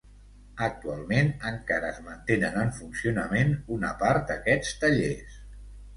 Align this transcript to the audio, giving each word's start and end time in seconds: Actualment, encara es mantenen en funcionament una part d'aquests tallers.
Actualment, 0.67 1.27
encara 1.49 1.91
es 1.95 2.01
mantenen 2.07 2.57
en 2.63 2.73
funcionament 2.79 3.53
una 3.77 3.93
part 4.03 4.29
d'aquests 4.33 4.73
tallers. 4.85 5.41